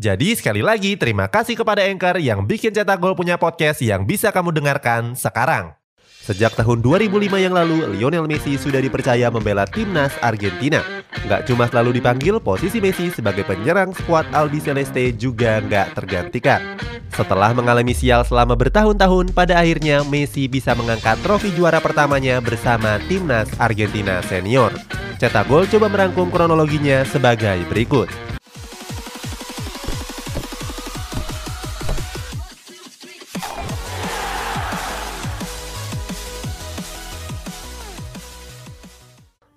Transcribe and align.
Jadi 0.00 0.34
sekali 0.34 0.64
lagi 0.64 0.96
terima 0.96 1.28
kasih 1.28 1.54
kepada 1.54 1.84
Anchor 1.84 2.16
yang 2.18 2.42
bikin 2.48 2.72
Cetak 2.72 2.98
Gol 2.98 3.14
punya 3.14 3.36
podcast 3.36 3.84
yang 3.84 4.08
bisa 4.08 4.32
kamu 4.32 4.50
dengarkan 4.50 5.14
sekarang. 5.14 5.76
Sejak 6.22 6.54
tahun 6.54 6.86
2005 6.86 7.34
yang 7.34 7.50
lalu, 7.50 7.98
Lionel 7.98 8.30
Messi 8.30 8.54
sudah 8.54 8.78
dipercaya 8.78 9.26
membela 9.26 9.66
timnas 9.66 10.14
Argentina. 10.22 10.78
Nggak 11.26 11.50
cuma 11.50 11.66
selalu 11.66 11.98
dipanggil, 11.98 12.38
posisi 12.38 12.78
Messi 12.78 13.10
sebagai 13.10 13.42
penyerang 13.42 13.90
skuad 13.90 14.30
Albi 14.30 14.62
Celeste 14.62 15.10
juga 15.18 15.58
nggak 15.58 15.98
tergantikan. 15.98 16.78
Setelah 17.10 17.50
mengalami 17.50 17.90
sial 17.90 18.22
selama 18.22 18.54
bertahun-tahun, 18.54 19.34
pada 19.34 19.58
akhirnya 19.58 20.06
Messi 20.06 20.46
bisa 20.46 20.78
mengangkat 20.78 21.18
trofi 21.26 21.50
juara 21.58 21.82
pertamanya 21.82 22.38
bersama 22.38 23.02
timnas 23.10 23.50
Argentina 23.58 24.22
senior. 24.30 24.70
Cetak 25.18 25.50
Gol 25.50 25.66
coba 25.66 25.90
merangkum 25.90 26.30
kronologinya 26.30 27.02
sebagai 27.02 27.66
berikut. 27.66 28.31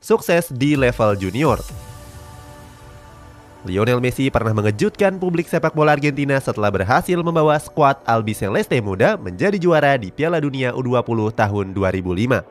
Sukses 0.05 0.53
di 0.53 0.77
level 0.77 1.17
junior. 1.17 1.57
Lionel 3.65 3.97
Messi 3.97 4.29
pernah 4.29 4.53
mengejutkan 4.53 5.17
publik 5.17 5.49
sepak 5.49 5.73
bola 5.73 5.97
Argentina 5.97 6.37
setelah 6.37 6.69
berhasil 6.69 7.17
membawa 7.17 7.57
skuad 7.57 7.97
Albi 8.05 8.37
Celeste 8.37 8.77
muda 8.77 9.17
menjadi 9.17 9.57
juara 9.57 9.97
di 9.97 10.13
Piala 10.13 10.37
Dunia 10.37 10.69
U20 10.77 11.33
tahun 11.33 11.73
2005. 11.73 12.45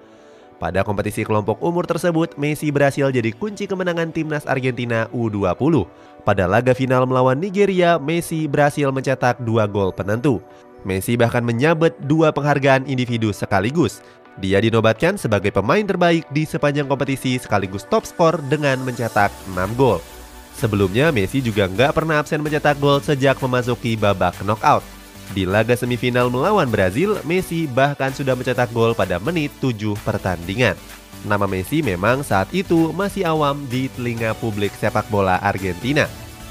Pada 0.58 0.82
kompetisi 0.82 1.22
kelompok 1.22 1.62
umur 1.62 1.86
tersebut, 1.86 2.34
Messi 2.34 2.74
berhasil 2.74 3.14
jadi 3.14 3.30
kunci 3.30 3.70
kemenangan 3.70 4.10
timnas 4.10 4.42
Argentina 4.50 5.06
U20. 5.14 5.86
Pada 6.26 6.50
laga 6.50 6.74
final 6.74 7.06
melawan 7.06 7.38
Nigeria, 7.38 8.02
Messi 8.02 8.50
berhasil 8.50 8.90
mencetak 8.90 9.38
dua 9.46 9.70
gol 9.70 9.94
penentu. 9.94 10.42
Messi 10.82 11.14
bahkan 11.14 11.46
menyabet 11.46 11.94
dua 12.10 12.34
penghargaan 12.34 12.90
individu 12.90 13.30
sekaligus, 13.30 14.02
dia 14.42 14.58
dinobatkan 14.58 15.14
sebagai 15.14 15.54
pemain 15.54 15.86
terbaik 15.86 16.26
di 16.34 16.42
sepanjang 16.42 16.90
kompetisi 16.90 17.38
sekaligus 17.38 17.86
top 17.86 18.02
skor 18.02 18.42
dengan 18.50 18.82
mencetak 18.82 19.30
6 19.54 19.78
gol. 19.78 20.02
Sebelumnya 20.54 21.10
Messi 21.10 21.42
juga 21.42 21.66
nggak 21.66 21.94
pernah 21.94 22.22
absen 22.22 22.42
mencetak 22.42 22.78
gol 22.78 23.02
sejak 23.02 23.38
memasuki 23.42 23.94
babak 23.94 24.34
knockout. 24.42 24.82
Di 25.32 25.48
laga 25.48 25.74
semifinal 25.74 26.28
melawan 26.28 26.68
Brazil, 26.68 27.18
Messi 27.26 27.66
bahkan 27.66 28.10
sudah 28.10 28.34
mencetak 28.38 28.70
gol 28.74 28.94
pada 28.94 29.22
menit 29.22 29.54
7 29.62 29.94
pertandingan. 30.02 30.78
Nama 31.24 31.46
Messi 31.48 31.80
memang 31.80 32.20
saat 32.20 32.50
itu 32.52 32.92
masih 32.92 33.24
awam 33.24 33.64
di 33.70 33.88
telinga 33.94 34.36
publik 34.36 34.74
sepak 34.76 35.08
bola 35.08 35.40
Argentina. 35.40 36.04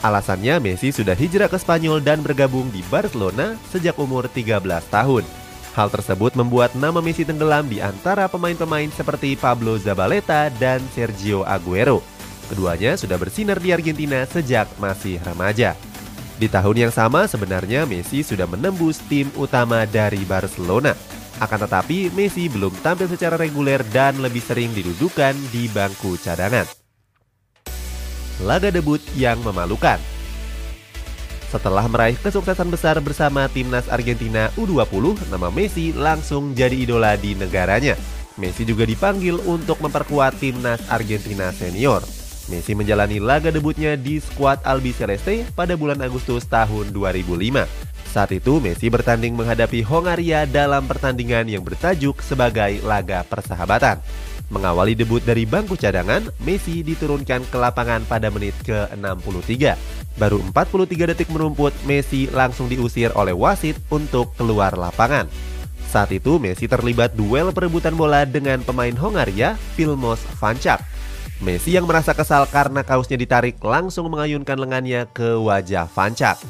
Alasannya 0.04 0.60
Messi 0.60 0.92
sudah 0.92 1.16
hijrah 1.16 1.48
ke 1.48 1.56
Spanyol 1.56 2.04
dan 2.04 2.20
bergabung 2.20 2.68
di 2.74 2.84
Barcelona 2.92 3.56
sejak 3.72 3.96
umur 3.96 4.28
13 4.28 4.60
tahun. 4.92 5.43
Hal 5.74 5.90
tersebut 5.90 6.38
membuat 6.38 6.78
nama 6.78 7.02
Messi 7.02 7.26
tenggelam 7.26 7.66
di 7.66 7.82
antara 7.82 8.30
pemain-pemain 8.30 8.94
seperti 8.94 9.34
Pablo 9.34 9.74
Zabaleta 9.82 10.54
dan 10.62 10.78
Sergio 10.94 11.42
Aguero. 11.50 12.06
Keduanya 12.46 12.94
sudah 12.94 13.18
bersinar 13.18 13.58
di 13.58 13.74
Argentina 13.74 14.22
sejak 14.30 14.70
masih 14.78 15.18
remaja. 15.26 15.74
Di 16.38 16.46
tahun 16.46 16.78
yang 16.78 16.94
sama 16.94 17.26
sebenarnya 17.26 17.90
Messi 17.90 18.22
sudah 18.22 18.46
menembus 18.46 19.02
tim 19.10 19.34
utama 19.34 19.90
dari 19.90 20.22
Barcelona. 20.30 20.94
Akan 21.42 21.66
tetapi 21.66 22.14
Messi 22.14 22.46
belum 22.54 22.78
tampil 22.86 23.10
secara 23.10 23.34
reguler 23.34 23.82
dan 23.90 24.22
lebih 24.22 24.46
sering 24.46 24.70
didudukan 24.78 25.34
di 25.50 25.66
bangku 25.74 26.22
cadangan. 26.22 26.70
Laga 28.46 28.70
debut 28.70 29.02
yang 29.18 29.42
memalukan 29.42 29.98
setelah 31.54 31.86
meraih 31.86 32.18
kesuksesan 32.18 32.74
besar 32.74 32.98
bersama 32.98 33.46
timnas 33.46 33.86
Argentina 33.86 34.50
U20, 34.58 35.30
nama 35.30 35.54
Messi 35.54 35.94
langsung 35.94 36.58
jadi 36.58 36.74
idola 36.74 37.14
di 37.14 37.38
negaranya. 37.38 37.94
Messi 38.42 38.66
juga 38.66 38.90
dipanggil 38.90 39.38
untuk 39.46 39.78
memperkuat 39.78 40.42
timnas 40.42 40.82
Argentina 40.90 41.54
senior. 41.54 42.02
Messi 42.50 42.74
menjalani 42.74 43.22
laga 43.22 43.54
debutnya 43.54 43.94
di 43.94 44.18
skuad 44.18 44.66
Albi 44.66 44.98
Celeste 44.98 45.46
pada 45.54 45.78
bulan 45.78 46.02
Agustus 46.02 46.50
tahun 46.50 46.90
2005. 46.90 47.70
Saat 48.10 48.34
itu 48.34 48.58
Messi 48.58 48.90
bertanding 48.90 49.38
menghadapi 49.38 49.86
Hongaria 49.86 50.50
dalam 50.50 50.90
pertandingan 50.90 51.46
yang 51.46 51.62
bertajuk 51.62 52.26
sebagai 52.26 52.82
laga 52.82 53.22
persahabatan. 53.30 54.02
Mengawali 54.52 54.98
debut 54.98 55.24
dari 55.24 55.48
bangku 55.48 55.80
cadangan, 55.80 56.28
Messi 56.44 56.84
diturunkan 56.84 57.48
ke 57.48 57.58
lapangan 57.58 58.04
pada 58.04 58.28
menit 58.28 58.58
ke-63. 58.68 59.78
Baru 60.20 60.44
43 60.44 61.12
detik 61.16 61.30
merumput, 61.32 61.72
Messi 61.88 62.28
langsung 62.30 62.68
diusir 62.68 63.10
oleh 63.16 63.34
wasit 63.34 63.80
untuk 63.90 64.36
keluar 64.36 64.76
lapangan. 64.76 65.26
Saat 65.90 66.10
itu 66.10 66.42
Messi 66.42 66.66
terlibat 66.66 67.14
duel 67.14 67.54
perebutan 67.54 67.94
bola 67.94 68.26
dengan 68.26 68.62
pemain 68.66 68.94
Hongaria, 68.98 69.58
Vilmos 69.78 70.22
Vancak. 70.42 70.82
Messi 71.44 71.76
yang 71.76 71.86
merasa 71.86 72.16
kesal 72.16 72.48
karena 72.48 72.88
kaosnya 72.88 73.20
ditarik 73.20 73.60
langsung 73.60 74.08
mengayunkan 74.10 74.58
lengannya 74.58 75.06
ke 75.12 75.38
wajah 75.38 75.86
Vancak. 75.92 76.42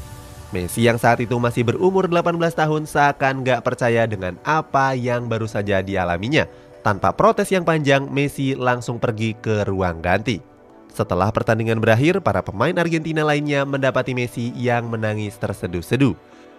Messi 0.53 0.85
yang 0.85 1.01
saat 1.01 1.17
itu 1.17 1.33
masih 1.41 1.65
berumur 1.65 2.05
18 2.05 2.37
tahun 2.53 2.85
seakan 2.85 3.41
gak 3.41 3.65
percaya 3.65 4.05
dengan 4.05 4.37
apa 4.45 4.93
yang 4.93 5.25
baru 5.25 5.49
saja 5.49 5.81
dialaminya. 5.81 6.45
Tanpa 6.83 7.15
protes 7.15 7.47
yang 7.47 7.63
panjang, 7.63 8.11
Messi 8.11 8.59
langsung 8.59 8.99
pergi 8.99 9.39
ke 9.39 9.63
ruang 9.63 10.03
ganti. 10.03 10.43
Setelah 10.91 11.31
pertandingan 11.31 11.79
berakhir, 11.79 12.19
para 12.19 12.43
pemain 12.43 12.75
Argentina 12.75 13.23
lainnya 13.23 13.63
mendapati 13.63 14.11
Messi 14.11 14.51
yang 14.59 14.91
menangis 14.91 15.39
terseduh-seduh. 15.39 16.11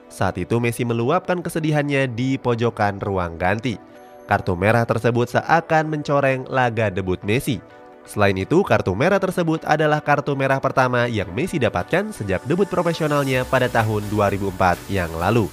Saat 0.08 0.40
itu 0.40 0.56
Messi 0.64 0.88
meluapkan 0.88 1.44
kesedihannya 1.44 2.08
di 2.08 2.40
pojokan 2.40 3.04
ruang 3.04 3.36
ganti. 3.36 3.76
Kartu 4.24 4.56
merah 4.56 4.88
tersebut 4.88 5.28
seakan 5.28 5.92
mencoreng 5.92 6.48
laga 6.48 6.88
debut 6.88 7.20
Messi. 7.20 7.60
Selain 8.08 8.36
itu, 8.36 8.64
kartu 8.64 8.96
merah 8.96 9.20
tersebut 9.20 9.60
adalah 9.68 10.00
kartu 10.00 10.32
merah 10.32 10.56
pertama 10.56 11.04
yang 11.04 11.28
Messi 11.36 11.60
dapatkan 11.60 12.16
sejak 12.16 12.40
debut 12.48 12.68
profesionalnya 12.68 13.44
pada 13.44 13.68
tahun 13.68 14.08
2004 14.08 14.88
yang 14.88 15.12
lalu. 15.20 15.52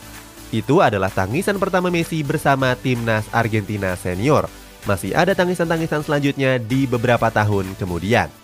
Itu 0.52 0.80
adalah 0.80 1.12
tangisan 1.12 1.60
pertama 1.60 1.92
Messi 1.92 2.24
bersama 2.24 2.76
timnas 2.80 3.28
Argentina 3.36 3.96
senior. 4.00 4.61
Masih 4.90 5.14
ada 5.14 5.38
tangisan-tangisan 5.38 6.02
selanjutnya 6.02 6.58
di 6.58 6.90
beberapa 6.90 7.30
tahun 7.30 7.78
kemudian 7.78 8.42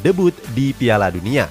debut 0.00 0.32
di 0.56 0.72
Piala 0.72 1.12
Dunia. 1.12 1.50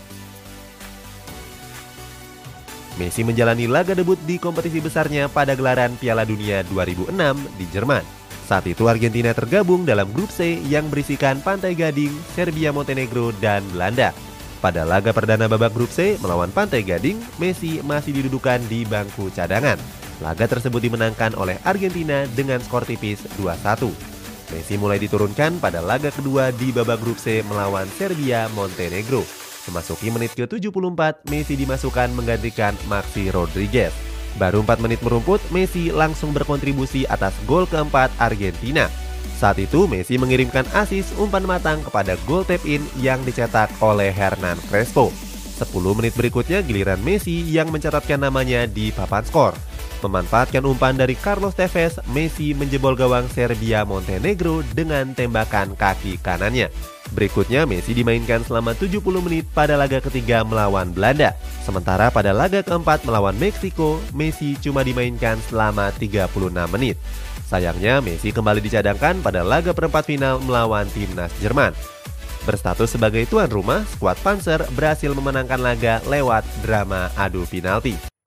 Messi 2.97 3.23
menjalani 3.23 3.63
laga 3.69 3.95
debut 3.95 4.19
di 4.27 4.35
kompetisi 4.35 4.83
besarnya 4.83 5.31
pada 5.31 5.55
gelaran 5.55 5.95
Piala 5.95 6.27
Dunia 6.27 6.67
2006 6.67 7.15
di 7.55 7.65
Jerman. 7.71 8.03
Saat 8.49 8.65
itu 8.65 8.89
Argentina 8.89 9.31
tergabung 9.31 9.85
dalam 9.85 10.09
grup 10.09 10.33
C 10.33 10.57
yang 10.67 10.89
berisikan 10.89 11.37
Pantai 11.39 11.77
Gading, 11.77 12.11
Serbia 12.33 12.73
Montenegro, 12.73 13.29
dan 13.37 13.61
Belanda. 13.71 14.11
Pada 14.59 14.83
laga 14.83 15.15
perdana 15.15 15.47
babak 15.47 15.71
grup 15.71 15.93
C 15.93 16.19
melawan 16.19 16.51
Pantai 16.51 16.83
Gading, 16.83 17.21
Messi 17.39 17.79
masih 17.85 18.19
didudukan 18.19 18.59
di 18.67 18.83
bangku 18.83 19.31
cadangan. 19.31 19.98
Laga 20.19 20.51
tersebut 20.51 20.83
dimenangkan 20.83 21.31
oleh 21.39 21.55
Argentina 21.63 22.27
dengan 22.35 22.59
skor 22.59 22.83
tipis 22.83 23.23
2-1. 23.39 23.87
Messi 24.49 24.75
mulai 24.75 24.97
diturunkan 24.99 25.61
pada 25.61 25.79
laga 25.79 26.09
kedua 26.11 26.49
di 26.51 26.73
babak 26.73 26.99
grup 26.99 27.21
C 27.21 27.45
melawan 27.45 27.87
Serbia 27.95 28.49
Montenegro. 28.51 29.23
Memasuki 29.69 30.09
menit 30.09 30.33
ke-74, 30.33 31.29
Messi 31.29 31.53
dimasukkan 31.53 32.09
menggantikan 32.17 32.73
Maxi 32.89 33.29
Rodriguez. 33.29 33.93
Baru 34.41 34.65
4 34.65 34.81
menit 34.81 34.99
merumput, 35.05 35.39
Messi 35.53 35.93
langsung 35.93 36.33
berkontribusi 36.33 37.05
atas 37.05 37.37
gol 37.45 37.69
keempat 37.69 38.09
Argentina. 38.17 38.89
Saat 39.37 39.61
itu 39.61 39.85
Messi 39.85 40.17
mengirimkan 40.17 40.65
asis 40.75 41.13
umpan 41.15 41.45
matang 41.45 41.79
kepada 41.85 42.17
gol 42.25 42.43
tap-in 42.43 42.83
yang 42.99 43.21
dicetak 43.23 43.69
oleh 43.79 44.09
Hernan 44.09 44.57
Crespo. 44.67 45.13
10 45.61 45.69
menit 45.93 46.17
berikutnya 46.17 46.65
giliran 46.65 46.99
Messi 47.05 47.45
yang 47.45 47.69
mencatatkan 47.69 48.19
namanya 48.19 48.65
di 48.65 48.89
papan 48.89 49.23
skor. 49.23 49.68
Memanfaatkan 49.99 50.63
umpan 50.63 50.95
dari 50.95 51.11
Carlos 51.11 51.51
Tevez, 51.51 51.99
Messi 52.15 52.55
menjebol 52.55 52.95
gawang 52.95 53.27
Serbia 53.27 53.83
Montenegro 53.83 54.63
dengan 54.71 55.11
tembakan 55.11 55.75
kaki 55.75 56.23
kanannya. 56.23 56.71
Berikutnya 57.11 57.67
Messi 57.67 57.91
dimainkan 57.91 58.47
selama 58.47 58.71
70 58.71 59.03
menit 59.19 59.43
pada 59.51 59.75
laga 59.75 59.99
ketiga 59.99 60.47
melawan 60.47 60.95
Belanda. 60.95 61.35
Sementara 61.67 62.07
pada 62.07 62.31
laga 62.31 62.63
keempat 62.63 63.03
melawan 63.03 63.35
Meksiko, 63.35 63.99
Messi 64.15 64.55
cuma 64.63 64.87
dimainkan 64.87 65.35
selama 65.51 65.91
36 65.91 66.31
menit. 66.71 66.95
Sayangnya 67.51 67.99
Messi 67.99 68.31
kembali 68.31 68.63
dicadangkan 68.63 69.19
pada 69.19 69.43
laga 69.43 69.75
perempat 69.75 70.07
final 70.07 70.39
melawan 70.39 70.87
timnas 70.95 71.33
Jerman. 71.43 71.75
Berstatus 72.47 72.95
sebagai 72.95 73.27
tuan 73.27 73.51
rumah, 73.51 73.83
skuad 73.97 74.15
Panzer 74.23 74.63
berhasil 74.71 75.11
memenangkan 75.11 75.59
laga 75.59 75.99
lewat 76.07 76.47
drama 76.63 77.11
adu 77.19 77.43
penalti. 77.43 78.18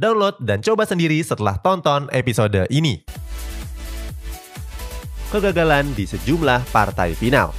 Download 0.00 0.32
dan 0.40 0.64
coba 0.64 0.88
sendiri 0.88 1.20
setelah 1.20 1.60
tonton 1.60 2.08
episode 2.08 2.64
ini. 2.72 3.04
Kegagalan 5.28 5.92
di 5.92 6.08
sejumlah 6.08 6.72
partai 6.72 7.12
final. 7.12 7.52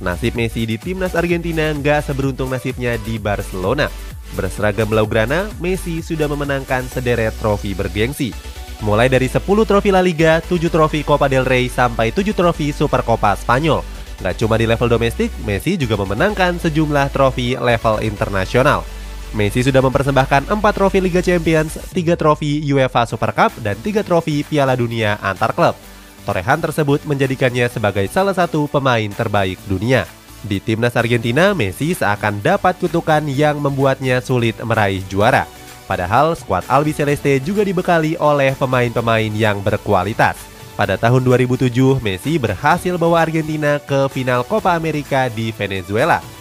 Nasib 0.00 0.32
Messi 0.40 0.64
di 0.64 0.80
timnas 0.80 1.12
Argentina 1.12 1.68
nggak 1.68 2.08
seberuntung 2.08 2.48
nasibnya 2.48 2.96
di 3.04 3.20
Barcelona. 3.20 3.92
Berseragam 4.32 4.88
Blaugrana, 4.88 5.52
Messi 5.60 6.00
sudah 6.00 6.32
memenangkan 6.32 6.88
sederet 6.88 7.36
trofi 7.36 7.76
bergengsi. 7.76 8.32
Mulai 8.80 9.12
dari 9.12 9.28
10 9.28 9.44
trofi 9.68 9.92
La 9.92 10.00
Liga, 10.00 10.40
7 10.40 10.72
trofi 10.72 11.04
Copa 11.04 11.28
del 11.28 11.44
Rey, 11.44 11.68
sampai 11.68 12.08
7 12.08 12.32
trofi 12.32 12.72
Supercopa 12.72 13.36
Spanyol. 13.36 13.84
Nggak 14.16 14.34
cuma 14.40 14.56
di 14.56 14.64
level 14.64 14.88
domestik, 14.88 15.28
Messi 15.44 15.76
juga 15.76 16.00
memenangkan 16.00 16.56
sejumlah 16.56 17.12
trofi 17.12 17.52
level 17.52 18.00
internasional. 18.00 19.03
Messi 19.34 19.66
sudah 19.66 19.82
mempersembahkan 19.82 20.46
4 20.46 20.62
trofi 20.70 21.02
Liga 21.02 21.18
Champions, 21.18 21.74
3 21.90 22.14
trofi 22.14 22.62
UEFA 22.70 23.02
Super 23.02 23.34
Cup, 23.34 23.50
dan 23.66 23.74
3 23.82 24.06
trofi 24.06 24.46
Piala 24.46 24.78
Dunia 24.78 25.18
antar 25.18 25.50
klub. 25.50 25.74
Torehan 26.22 26.62
tersebut 26.62 27.02
menjadikannya 27.02 27.66
sebagai 27.66 28.06
salah 28.08 28.32
satu 28.32 28.70
pemain 28.70 29.10
terbaik 29.10 29.58
dunia. 29.66 30.06
Di 30.46 30.62
timnas 30.62 30.94
Argentina, 30.94 31.50
Messi 31.50 31.98
seakan 31.98 32.38
dapat 32.40 32.78
kutukan 32.78 33.26
yang 33.26 33.58
membuatnya 33.58 34.22
sulit 34.22 34.54
meraih 34.62 35.02
juara. 35.10 35.50
Padahal 35.84 36.32
skuad 36.38 36.64
Albi 36.70 36.94
Celeste 36.94 37.42
juga 37.42 37.66
dibekali 37.66 38.16
oleh 38.16 38.54
pemain-pemain 38.56 39.34
yang 39.34 39.60
berkualitas. 39.60 40.38
Pada 40.78 40.94
tahun 40.94 41.26
2007, 41.26 42.00
Messi 42.00 42.38
berhasil 42.38 42.94
bawa 42.96 43.26
Argentina 43.26 43.82
ke 43.82 44.06
final 44.14 44.46
Copa 44.46 44.78
America 44.78 45.26
di 45.28 45.50
Venezuela 45.50 46.33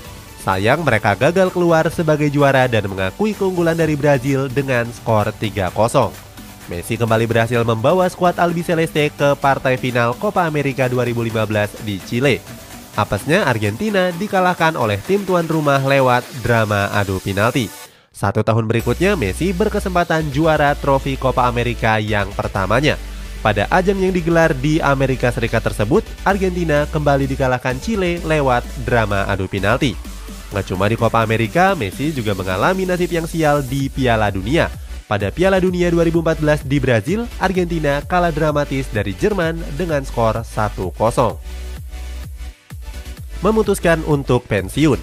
Sayang 0.44 0.84
mereka 0.84 1.16
gagal 1.16 1.56
keluar 1.56 1.88
sebagai 1.88 2.28
juara 2.28 2.68
dan 2.68 2.84
mengakui 2.92 3.32
keunggulan 3.32 3.80
dari 3.80 3.96
Brazil 3.96 4.52
dengan 4.52 4.84
skor 4.92 5.32
3-0. 5.32 5.72
Messi 6.68 7.00
kembali 7.00 7.24
berhasil 7.24 7.64
membawa 7.64 8.12
skuad 8.12 8.36
Albi 8.36 8.60
Celeste 8.60 9.08
ke 9.16 9.40
partai 9.40 9.80
final 9.80 10.12
Copa 10.20 10.44
America 10.44 10.92
2015 10.92 11.88
di 11.88 11.96
Chile. 12.04 12.44
Apesnya 13.00 13.48
Argentina 13.48 14.12
dikalahkan 14.12 14.76
oleh 14.76 15.00
tim 15.08 15.24
tuan 15.24 15.48
rumah 15.48 15.80
lewat 15.80 16.28
drama 16.44 16.92
adu 16.92 17.24
penalti. 17.24 17.72
Satu 18.12 18.44
tahun 18.44 18.68
berikutnya 18.68 19.16
Messi 19.16 19.56
berkesempatan 19.56 20.28
juara 20.36 20.76
trofi 20.76 21.16
Copa 21.16 21.48
America 21.48 22.04
yang 22.04 22.28
pertamanya. 22.36 23.00
Pada 23.40 23.64
ajang 23.72 23.96
yang 23.96 24.12
digelar 24.12 24.52
di 24.60 24.84
Amerika 24.84 25.32
Serikat 25.32 25.64
tersebut, 25.64 26.04
Argentina 26.28 26.84
kembali 26.92 27.32
dikalahkan 27.32 27.80
Chile 27.80 28.20
lewat 28.28 28.68
drama 28.84 29.24
adu 29.32 29.48
penalti. 29.48 30.13
Nggak 30.54 30.70
cuma 30.70 30.86
di 30.86 30.94
Copa 30.94 31.26
America, 31.26 31.74
Messi 31.74 32.14
juga 32.14 32.38
mengalami 32.38 32.86
nasib 32.86 33.10
yang 33.10 33.26
sial 33.26 33.66
di 33.66 33.90
Piala 33.90 34.30
Dunia. 34.30 34.70
Pada 35.10 35.34
Piala 35.34 35.58
Dunia 35.58 35.90
2014 35.90 36.70
di 36.70 36.78
Brazil, 36.78 37.26
Argentina 37.42 38.06
kalah 38.06 38.30
dramatis 38.30 38.86
dari 38.94 39.18
Jerman 39.18 39.58
dengan 39.74 40.06
skor 40.06 40.46
1-0. 40.46 40.94
Memutuskan 43.42 44.06
untuk 44.06 44.46
pensiun. 44.46 45.02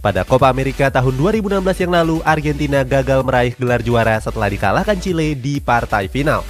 Pada 0.00 0.24
Copa 0.24 0.48
America 0.48 0.88
tahun 0.88 1.20
2016 1.20 1.84
yang 1.84 1.92
lalu, 1.92 2.16
Argentina 2.24 2.80
gagal 2.80 3.20
meraih 3.20 3.52
gelar 3.52 3.84
juara 3.84 4.16
setelah 4.16 4.48
dikalahkan 4.48 4.96
Chile 4.96 5.36
di 5.36 5.60
partai 5.60 6.08
final. 6.08 6.40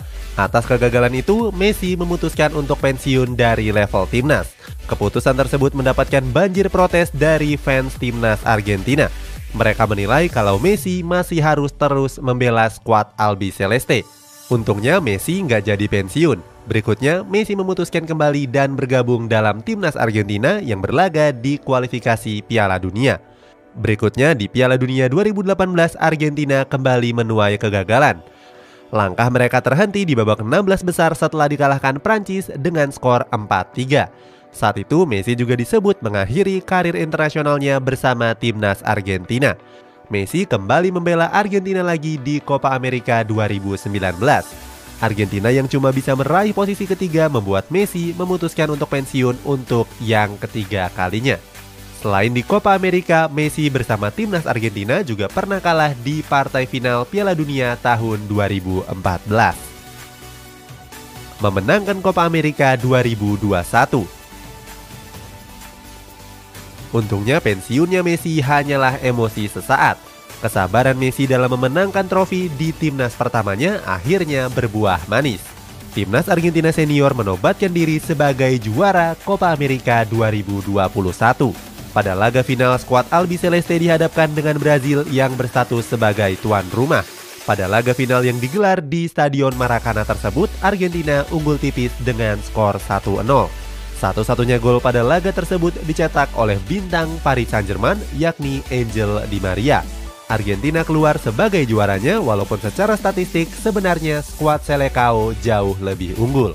Atas 0.41 0.65
kegagalan 0.65 1.21
itu, 1.21 1.53
Messi 1.53 2.01
memutuskan 2.01 2.57
untuk 2.57 2.81
pensiun 2.81 3.37
dari 3.37 3.69
level 3.69 4.09
timnas. 4.09 4.49
Keputusan 4.89 5.37
tersebut 5.37 5.77
mendapatkan 5.77 6.25
banjir 6.33 6.73
protes 6.73 7.13
dari 7.13 7.61
fans 7.61 7.93
timnas 8.01 8.41
Argentina. 8.49 9.13
Mereka 9.53 9.85
menilai 9.85 10.33
kalau 10.33 10.57
Messi 10.57 11.05
masih 11.05 11.45
harus 11.45 11.77
terus 11.77 12.17
membela 12.17 12.65
skuad 12.73 13.13
Albi 13.21 13.53
Celeste. 13.53 14.01
Untungnya 14.49 14.97
Messi 14.97 15.45
nggak 15.45 15.69
jadi 15.69 15.87
pensiun. 15.93 16.41
Berikutnya, 16.65 17.21
Messi 17.21 17.53
memutuskan 17.53 18.09
kembali 18.09 18.49
dan 18.49 18.73
bergabung 18.73 19.29
dalam 19.29 19.61
timnas 19.61 19.93
Argentina 19.93 20.57
yang 20.57 20.81
berlaga 20.81 21.37
di 21.37 21.61
kualifikasi 21.61 22.41
Piala 22.49 22.81
Dunia. 22.81 23.21
Berikutnya 23.77 24.33
di 24.33 24.49
Piala 24.49 24.81
Dunia 24.81 25.05
2018, 25.13 26.01
Argentina 26.01 26.65
kembali 26.65 27.13
menuai 27.13 27.61
kegagalan. 27.61 28.40
Langkah 28.91 29.31
mereka 29.31 29.63
terhenti 29.63 30.03
di 30.03 30.19
babak 30.19 30.43
16 30.43 30.83
besar 30.83 31.15
setelah 31.15 31.47
dikalahkan 31.47 32.03
Prancis 32.03 32.51
dengan 32.59 32.91
skor 32.91 33.23
4-3. 33.31 34.11
Saat 34.51 34.83
itu 34.83 35.07
Messi 35.07 35.39
juga 35.39 35.55
disebut 35.55 36.03
mengakhiri 36.03 36.59
karir 36.59 36.99
internasionalnya 36.99 37.79
bersama 37.79 38.35
timnas 38.35 38.83
Argentina. 38.83 39.55
Messi 40.11 40.43
kembali 40.43 40.91
membela 40.91 41.31
Argentina 41.31 41.87
lagi 41.87 42.19
di 42.19 42.43
Copa 42.43 42.75
America 42.75 43.23
2019. 43.23 43.95
Argentina 45.01 45.49
yang 45.55 45.71
cuma 45.71 45.95
bisa 45.95 46.13
meraih 46.19 46.51
posisi 46.51 46.83
ketiga 46.85 47.31
membuat 47.31 47.71
Messi 47.71 48.11
memutuskan 48.19 48.75
untuk 48.75 48.91
pensiun 48.91 49.39
untuk 49.47 49.87
yang 50.03 50.35
ketiga 50.43 50.91
kalinya. 50.99 51.39
Selain 52.00 52.32
di 52.32 52.41
Copa 52.41 52.73
America, 52.73 53.29
Messi 53.29 53.69
bersama 53.69 54.08
timnas 54.08 54.49
Argentina 54.49 55.05
juga 55.05 55.29
pernah 55.29 55.61
kalah 55.61 55.93
di 55.93 56.25
partai 56.25 56.64
final 56.64 57.05
Piala 57.05 57.37
Dunia 57.37 57.76
tahun 57.76 58.25
2014. 58.25 58.97
Memenangkan 61.44 62.01
Copa 62.01 62.25
America 62.25 62.72
2021 62.81 64.08
Untungnya 66.96 67.36
pensiunnya 67.36 68.01
Messi 68.01 68.41
hanyalah 68.41 68.96
emosi 69.05 69.53
sesaat. 69.53 70.01
Kesabaran 70.41 70.96
Messi 70.96 71.29
dalam 71.29 71.53
memenangkan 71.53 72.08
trofi 72.08 72.48
di 72.48 72.72
timnas 72.72 73.13
pertamanya 73.13 73.84
akhirnya 73.84 74.48
berbuah 74.48 75.05
manis. 75.05 75.44
Timnas 75.93 76.32
Argentina 76.32 76.72
senior 76.72 77.13
menobatkan 77.13 77.69
diri 77.69 78.01
sebagai 78.01 78.56
juara 78.56 79.13
Copa 79.20 79.53
America 79.53 80.01
2021. 80.08 81.69
Pada 81.91 82.15
laga 82.15 82.47
final, 82.47 82.79
skuad 82.79 83.03
Albi 83.11 83.35
Celeste 83.35 83.75
dihadapkan 83.75 84.31
dengan 84.31 84.55
Brazil 84.63 85.03
yang 85.11 85.35
berstatus 85.35 85.91
sebagai 85.91 86.39
tuan 86.39 86.63
rumah. 86.70 87.03
Pada 87.43 87.67
laga 87.67 87.91
final 87.91 88.23
yang 88.23 88.39
digelar 88.39 88.79
di 88.79 89.11
Stadion 89.11 89.51
Maracana 89.59 90.06
tersebut, 90.06 90.47
Argentina 90.63 91.27
unggul 91.35 91.59
tipis 91.59 91.91
dengan 92.06 92.39
skor 92.47 92.79
1-0. 92.79 93.27
Satu-satunya 93.99 94.63
gol 94.63 94.79
pada 94.79 95.03
laga 95.03 95.35
tersebut 95.35 95.75
dicetak 95.82 96.31
oleh 96.39 96.63
bintang 96.70 97.11
Paris 97.27 97.51
Saint-Germain 97.51 97.99
yakni 98.15 98.63
Angel 98.70 99.27
Di 99.27 99.43
Maria. 99.43 99.82
Argentina 100.31 100.87
keluar 100.87 101.19
sebagai 101.19 101.67
juaranya 101.67 102.23
walaupun 102.23 102.63
secara 102.63 102.94
statistik 102.94 103.51
sebenarnya 103.51 104.23
skuad 104.23 104.63
Selecao 104.63 105.35
jauh 105.43 105.75
lebih 105.82 106.15
unggul. 106.23 106.55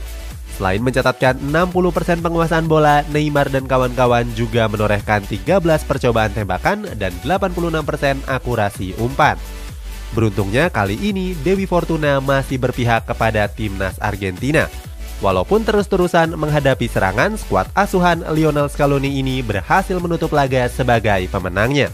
Selain 0.55 0.79
mencatatkan 0.79 1.35
60% 1.51 2.23
penguasaan 2.23 2.65
bola, 2.71 3.03
Neymar 3.11 3.51
dan 3.51 3.67
kawan-kawan 3.67 4.23
juga 4.39 4.71
menorehkan 4.71 5.27
13 5.27 5.59
percobaan 5.83 6.31
tembakan 6.31 6.87
dan 6.95 7.11
86% 7.27 8.23
akurasi 8.23 8.95
umpan. 9.03 9.35
Beruntungnya 10.15 10.71
kali 10.71 10.95
ini 10.95 11.35
Dewi 11.43 11.67
Fortuna 11.67 12.23
masih 12.23 12.55
berpihak 12.55 13.03
kepada 13.03 13.51
timnas 13.51 13.99
Argentina 13.99 14.71
Walaupun 15.23 15.63
terus-terusan 15.63 16.35
menghadapi 16.35 16.91
serangan, 16.91 17.39
skuad 17.39 17.71
asuhan 17.71 18.27
Lionel 18.35 18.67
Scaloni 18.67 19.23
ini 19.23 19.39
berhasil 19.39 19.95
menutup 20.03 20.35
laga 20.35 20.67
sebagai 20.67 21.31
pemenangnya. 21.31 21.87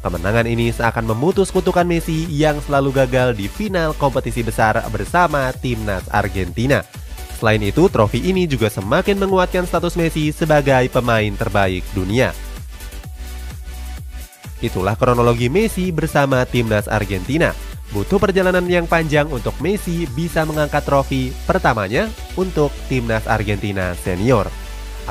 Kemenangan 0.00 0.48
ini 0.48 0.72
seakan 0.72 1.04
memutus 1.12 1.52
kutukan 1.52 1.84
Messi 1.84 2.24
yang 2.32 2.58
selalu 2.64 3.04
gagal 3.04 3.36
di 3.36 3.46
final 3.46 3.92
kompetisi 3.94 4.40
besar 4.40 4.80
bersama 4.88 5.52
timnas 5.52 6.08
Argentina. 6.08 6.80
Selain 7.42 7.58
itu, 7.58 7.90
trofi 7.90 8.22
ini 8.22 8.46
juga 8.46 8.70
semakin 8.70 9.18
menguatkan 9.18 9.66
status 9.66 9.98
Messi 9.98 10.30
sebagai 10.30 10.86
pemain 10.94 11.34
terbaik 11.34 11.82
dunia. 11.90 12.30
Itulah 14.62 14.94
kronologi 14.94 15.50
Messi 15.50 15.90
bersama 15.90 16.46
timnas 16.46 16.86
Argentina. 16.86 17.50
Butuh 17.90 18.22
perjalanan 18.22 18.62
yang 18.70 18.86
panjang 18.86 19.26
untuk 19.26 19.58
Messi 19.58 20.06
bisa 20.14 20.46
mengangkat 20.46 20.86
trofi 20.86 21.34
pertamanya 21.42 22.06
untuk 22.38 22.70
timnas 22.86 23.26
Argentina 23.26 23.90
senior. 23.98 24.46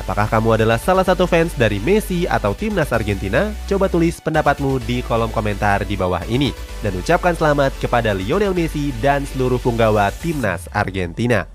Apakah 0.00 0.24
kamu 0.24 0.56
adalah 0.56 0.80
salah 0.80 1.04
satu 1.04 1.28
fans 1.28 1.52
dari 1.52 1.84
Messi 1.84 2.24
atau 2.24 2.56
timnas 2.56 2.96
Argentina? 2.96 3.52
Coba 3.68 3.92
tulis 3.92 4.24
pendapatmu 4.24 4.80
di 4.88 5.04
kolom 5.04 5.28
komentar 5.28 5.84
di 5.84 6.00
bawah 6.00 6.24
ini. 6.32 6.48
Dan 6.80 6.96
ucapkan 6.96 7.36
selamat 7.36 7.76
kepada 7.76 8.16
Lionel 8.16 8.56
Messi 8.56 8.88
dan 9.04 9.28
seluruh 9.28 9.60
punggawa 9.60 10.08
timnas 10.24 10.64
Argentina. 10.72 11.51